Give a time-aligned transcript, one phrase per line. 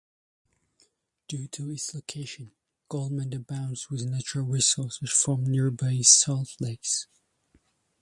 [1.27, 2.53] Due to its location,
[2.89, 7.05] Golmud abounds with natural resources from nearby salt lakes.